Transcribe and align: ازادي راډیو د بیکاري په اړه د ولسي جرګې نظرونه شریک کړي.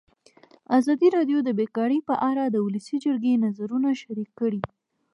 ازادي 0.77 1.07
راډیو 1.15 1.39
د 1.43 1.49
بیکاري 1.59 1.99
په 2.09 2.15
اړه 2.29 2.43
د 2.47 2.55
ولسي 2.65 2.97
جرګې 3.05 3.41
نظرونه 3.45 3.89
شریک 4.01 4.29
کړي. 4.39 4.61